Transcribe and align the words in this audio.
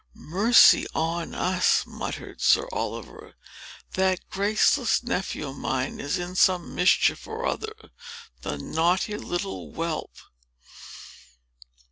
"Mercy 0.15 0.87
on 0.95 1.35
us!" 1.35 1.83
muttered 1.85 2.41
Sir 2.41 2.67
Oliver; 2.71 3.35
"that 3.93 4.27
graceless 4.31 5.03
nephew 5.03 5.49
of 5.49 5.57
mine 5.57 5.99
is 5.99 6.17
in 6.17 6.35
some 6.35 6.73
mischief 6.73 7.27
or 7.27 7.45
other. 7.45 7.91
The 8.41 8.57
naughty 8.57 9.15
little 9.15 9.71
whelp!" 9.71 10.15